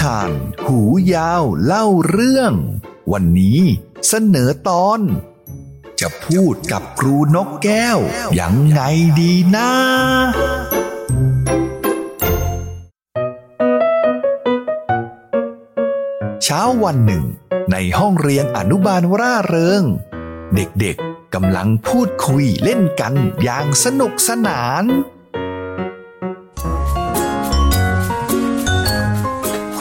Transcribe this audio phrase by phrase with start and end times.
[0.00, 0.30] ทาน
[0.66, 0.80] หู
[1.14, 2.52] ยาวเล่าเรื่อง
[3.12, 3.60] วันนี้
[4.08, 5.00] เสนอตอน
[6.00, 7.98] จะพูดกับครูนกแก้ว
[8.40, 8.80] ยังไง
[9.20, 9.70] ดีนะ
[16.44, 17.24] เช้าวันหนึ่ง
[17.72, 19.82] ในห้องเรียนอนุบาลร่าเริง
[20.54, 24.84] เด็กๆกำลังพูดคุยเล่นกันอย่างสนุกสนาน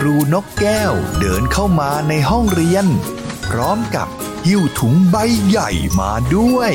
[0.03, 2.85] ครูนกแก้วเดินเข้ามาในห้องเรียน
[3.47, 4.07] พร้อมกับ
[4.45, 5.15] หิ้วถุงใบ
[5.47, 6.71] ใหญ่มาด้วย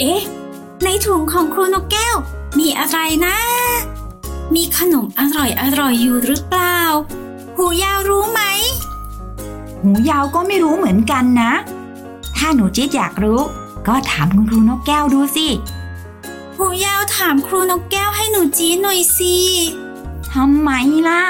[0.00, 0.22] เอ๊ะ
[0.84, 2.16] ในถุงของครูนกแก้ว
[2.58, 3.36] มีอะไรนะ
[4.54, 6.78] มีขนมอร่อยอร่อยอยู่หรือเปล่า
[7.56, 8.42] หูยาวรู้ไหม
[9.82, 11.52] หูยาวก็ไม่รู้เหมือนกันนะ
[12.36, 13.40] ถ้าหนูจิ๊ดอยากรู้
[13.88, 15.48] ก็ถามคุณครูนกแก้วดูสิ
[16.56, 19.36] หูยาวถามครูนกแก้วให้หนูจี้หน่อยสิ
[20.34, 20.70] ทำไม
[21.08, 21.24] ล่ะ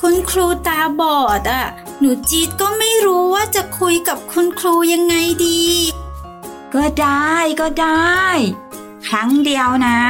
[0.00, 1.64] คุณครูตาบอดอะ
[1.98, 5.14] หนูจีดก็ไม่รู้ว่าจะคุยกับคุณครูยังไง
[5.46, 5.62] ดี
[6.74, 8.24] ก็ได้ก็ได้
[9.06, 10.00] ครั้งเดียวนะ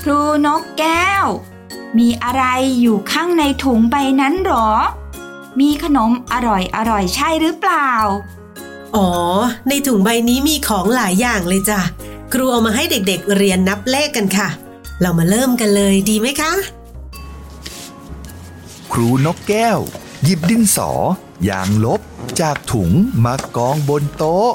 [0.00, 1.26] ครูนกแก้ว
[1.98, 2.44] มีอะไร
[2.80, 4.70] อยู่ข้างในถุงใบนั้นหรอ
[5.60, 7.92] มีขนมอร่อยอร่อยใช่หรือเปล่า
[8.96, 9.08] อ๋อ
[9.68, 11.80] ในถุงใบนี้มีของหลายอย่างเลยจ้ะ
[12.32, 14.48] ครูเอามาให้เด็กๆเรียนนับเลขกันค่ะ
[15.00, 16.52] เรามาเริ่มกันเลยดีไหมคะ
[18.92, 19.78] ครูนกแก้ว
[20.24, 20.90] หยิบดินสอ
[21.48, 22.00] ยางลบ
[22.40, 22.90] จากถุง
[23.24, 24.50] มากองบนโต๊ะ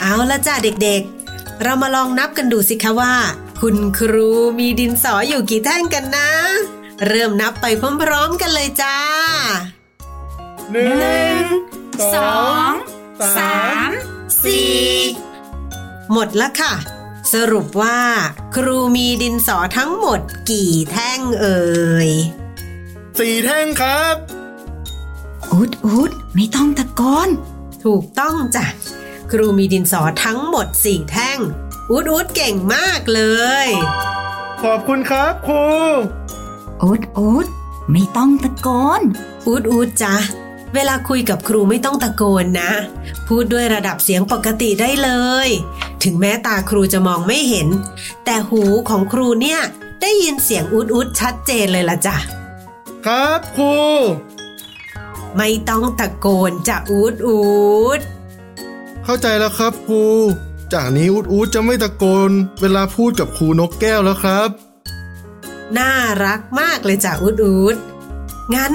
[0.00, 3.14] เอาละจ้ะเด็กๆ เรามาลองนับกันดูสิคะว่า
[3.60, 6.28] คุณครูมีดินสออยู่กี่แท่งกันนะ
[7.06, 7.66] เริ่มนับไป
[8.02, 8.98] พร้อมๆกันเลยจ้า
[10.70, 11.44] หนึ่หนึ่ง
[11.98, 12.72] งสอง
[13.36, 13.90] สาม
[14.44, 14.74] สี่
[16.12, 16.72] หมดแล้วค่ะ
[17.32, 18.00] สรุปว่า
[18.56, 21.60] ครูมีดินสอทั้งหมดกี่แท่งเอ่
[22.08, 22.10] ย
[23.18, 24.14] สี่แท่งครับ
[25.52, 27.28] อุดอุดไม่ต้องตะโกน
[27.84, 28.64] ถูกต้องจ้ะ
[29.30, 31.38] ครูมีดินสอทั้งหมดสี่แท่ง
[31.90, 33.22] อูดอูดเก่งมากเล
[33.66, 33.68] ย
[34.62, 35.64] ขอบคุณครับครู
[36.82, 37.46] อุดอุด
[37.90, 38.68] ไม่ต้องตะโก
[39.00, 39.02] น
[39.46, 40.16] อูดอูดจ้ะ
[40.74, 42.72] เวลาคุยกับครูไม่ต้องตะโกนนะ
[43.28, 45.10] พูดด้วยระดับเสียงปกติได้เล
[45.46, 45.48] ย
[46.02, 47.68] ถึงแม้ตาครูจะมองไม่เห็น
[48.24, 49.60] แต่หูของครูเนี่ย
[50.00, 52.16] ได้ยินเสียงอูดอูดชัดเจนเลยละจ้ะ
[53.06, 53.74] ครับครู
[55.36, 57.40] ไม่ต้องตะโกนจะอูดอู
[57.98, 58.00] ด
[59.04, 60.04] เข้าใจแล้วครับครู
[60.72, 64.48] จากนี้อูดอูดจะไม่ตะโกน เวลาพูดกับครูนกแก้วแล้วครับ
[65.78, 65.92] น่า
[66.24, 67.76] รักมากเลยจ้ะอูดอูด
[68.54, 68.74] งั้น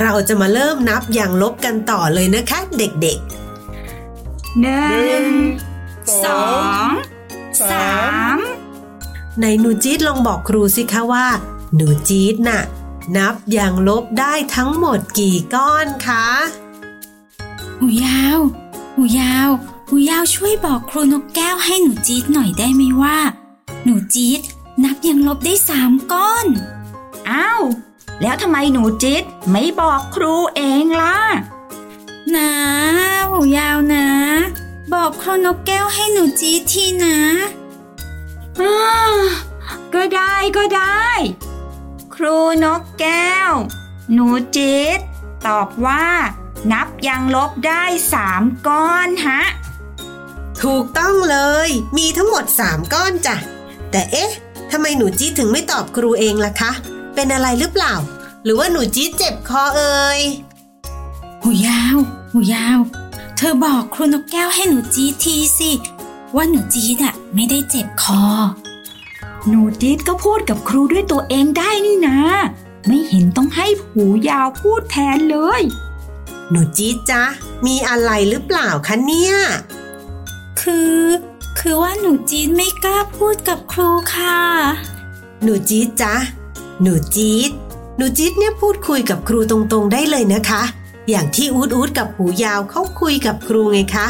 [0.00, 5.24] เราจะมาเริ่มนับอย่างลบกันต่อเลยนะคะ เด็กๆหนึ่ง
[6.24, 6.44] สอ
[6.86, 6.88] ง
[7.70, 7.94] สา
[8.36, 8.38] ม
[9.38, 11.26] ไหนหนูจี๊ดลองบอกครูสิคะว่า
[11.74, 12.62] หนูจี๊ดน่ะ
[13.16, 16.26] นับอย่างลบได้ทั้งหมดกี่ก้อนคะ
[17.78, 18.38] หูยาว
[18.94, 19.48] หูยาว
[19.88, 23.18] หูยาวช่วยบอกครูนกแก้วให้หนูจี๊ดหน่อยได้ไหมว่า
[23.84, 24.40] หนูจี๊ด
[24.84, 26.46] นับยังลบได้สามก้อน
[27.30, 27.62] อ้าว
[28.22, 31.18] แล้วทำไมหนูจิ๊ดไม่บอกครูเองล่ะ
[32.34, 32.50] นะ
[33.30, 34.06] หูยาวนะ
[34.92, 37.18] บอกครูนกแก้วให้หนูจี๊ดทีนะ
[38.60, 38.78] อ้า
[39.94, 41.08] ก็ได้ก็ได้
[42.14, 43.52] ครูนกแก้ว
[44.12, 44.98] หนูจิ๊ด
[45.46, 46.06] ตอบว่า
[46.72, 47.82] นับยังลบได้
[48.12, 49.42] สามก้อนฮะ
[50.62, 53.36] ถูกต้องเลย มีทั้งหมด3ก้อนจ้ะ
[53.90, 54.32] แต่เอ๊ะ
[54.70, 56.72] ทำไมหนูจี๊ดถึงไม่ตอบครูเองล่ะคะ
[57.14, 57.94] เป็นอะไรหรือเปล่า
[58.44, 60.20] หรือว่าหนูจี๊ดเจ็บคอเอ่ย
[61.42, 61.98] หูยาว
[62.32, 62.78] หูยาว
[63.36, 65.70] เธอบอกครูนกแก้วให้หนูจี๊ดทีสิ
[66.34, 68.22] ว่าหนูจี๊ดอะไม่ได้เจ็บคอ
[69.48, 72.18] หนูจิ๊ดก็พูดกับครูด้วยตัวเองได้นี่นะ
[72.86, 75.62] ไม่เห็นต้องให้หูยาวพูดแทนเลย
[76.50, 77.22] หนูจี๊ดจ๊ะ
[77.66, 79.34] มีอะไรหรือเปล่าคะเนี่ย
[80.60, 81.00] คือ
[81.58, 84.38] คือว่าหนูจี๊ดไม่กล้าพูดกับครูค่ะ
[85.42, 86.14] หนูจี๊ดจ๊ะ
[86.82, 87.50] หนูจี๊ด
[87.96, 90.62] หนูจี๊ดเนี่ยพูดคุยกับครูตรงๆได้เลยนะคะ
[91.10, 94.06] อย่างที่อูดอูดกับหูยาวเขาคุยกับครูไงคะ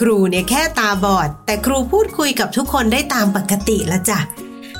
[0.00, 4.18] ครูเนี่ยแค่ตาบอด แต่ครูพูดคุยกับทุกคนได้ตามปกติละจ้ะ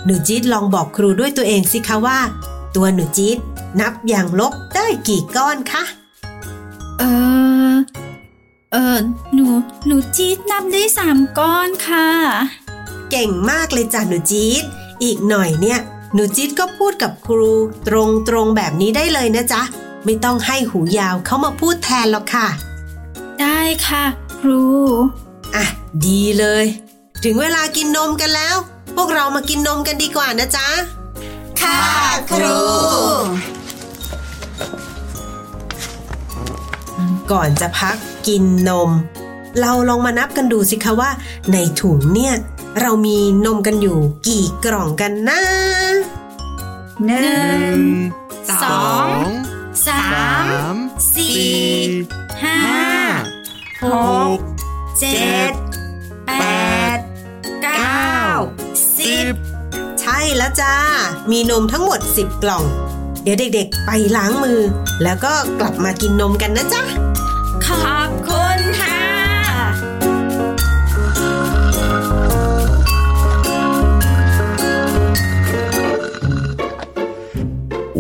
[0.05, 2.19] หนูจี๊ดลองบอกครูด้วยตัวเองสิคะว่า
[2.77, 3.39] ตัวหนูจี๊ด
[3.81, 5.85] นับอย่างลบได้กี่ก้อนคะ
[6.99, 7.05] เอ
[7.71, 7.75] อ
[8.73, 8.99] เออ
[9.35, 9.47] หนู
[9.87, 12.09] หนูจี๊ดนับได้สามก้อนค่ะ
[13.11, 14.65] เก่งมากเลยจ้ะหนูจี๊ด
[15.03, 15.81] อีกหน่อยเนี่ย
[16.17, 17.53] หนูจี๊ดก็พูดกับครู
[18.29, 19.63] ตรงๆแบบนี้ได้เลยนะจ๊ะ
[20.05, 22.47] ไม่ต้องให้หูยาวเข้ามาพูดแทนหรอกค่ะ
[23.41, 24.05] ได้ค่ะ
[24.39, 24.63] ครู
[25.55, 25.65] อะ
[26.07, 26.65] ดีเลย
[27.25, 28.57] ถึงเวลากินนมกันแล้ว
[28.97, 30.69] พวกเรามากินนมกันดีกว่านะจ๊ะ
[31.61, 31.81] ค่ะ
[32.31, 32.59] ครู
[37.33, 37.97] ก่อนจะพัก
[38.27, 38.91] กินนม
[39.61, 41.11] เราลองมานับกันดูสิคะว่า
[41.53, 42.35] ในถุงเนี่ย
[42.81, 45.41] เรามีนมกันอยู่กี่กล่องกันนะ
[47.07, 47.79] หนึ่ง
[48.63, 48.85] สอ
[49.17, 49.19] ง
[49.87, 50.07] สา
[50.73, 50.75] ม
[51.15, 51.43] สี่
[52.43, 52.61] ห้า
[53.85, 53.87] ห
[54.37, 54.39] ก
[55.01, 55.53] เจ็ด
[56.27, 56.33] แป
[56.97, 56.99] ด
[57.63, 58.25] เก้าเก้า
[58.99, 59.35] สิบ
[60.01, 60.75] ใช่แล้วจ้า
[61.31, 62.65] มีนมทั้งหมด 10 กล่อง
[63.23, 64.61] เดี๋ยวเด็กๆ ไปล้างมือ
[65.03, 66.83] แล้วก็กลับมากินนมกันนะจ๊ะ
[67.65, 68.09] ขอบ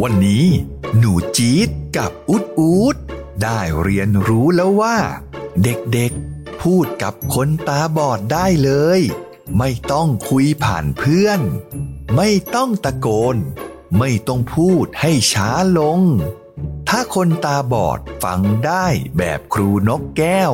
[0.07, 0.47] วันนี้
[0.99, 2.97] หนูจี๊ดกับอุดอูด
[3.43, 4.99] ได้เรียนรู้แล้วว่า
[5.63, 9.01] เด็กๆ พูดกับคนตาบอดได้เลย
[9.59, 11.41] ไม่ต้องคุยผ่านเพื่อน
[12.17, 13.37] ไม่ต้องตะโกน
[13.99, 16.01] ไม่ต้องพูดให้ช้าลง
[16.89, 18.87] ถ้าคนตาบอดฟังได้
[19.19, 20.53] แบบครูนกแก้ว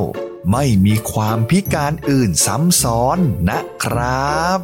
[0.52, 3.18] ไม่มีความพิการอื่นซ้ำซ้อน
[3.50, 4.60] นะครับ